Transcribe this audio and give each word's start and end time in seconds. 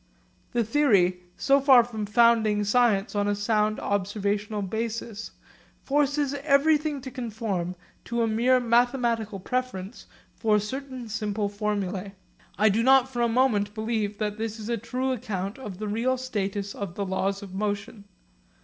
The 0.53 0.63
theory, 0.63 1.19
so 1.37 1.59
far 1.61 1.83
from 1.83 2.07
founding 2.07 2.63
science 2.63 3.13
on 3.13 3.27
a 3.27 3.35
sound 3.35 3.79
observational 3.79 4.63
basis, 4.63 5.29
forces 5.83 6.33
everything 6.43 7.01
to 7.01 7.11
conform 7.11 7.75
to 8.05 8.23
a 8.23 8.27
mere 8.27 8.59
mathematical 8.59 9.39
preference 9.39 10.07
for 10.35 10.57
certain 10.59 11.07
simple 11.07 11.49
formulae. 11.49 12.13
I 12.57 12.69
do 12.69 12.81
not 12.81 13.09
for 13.09 13.21
a 13.21 13.29
moment 13.29 13.75
believe 13.75 14.17
that 14.17 14.39
this 14.39 14.57
is 14.59 14.69
a 14.69 14.75
true 14.77 15.11
account 15.11 15.59
of 15.59 15.77
the 15.77 15.87
real 15.87 16.17
status 16.17 16.73
of 16.73 16.95
the 16.95 17.05
Laws 17.05 17.43
of 17.43 17.53
Motion. 17.53 18.05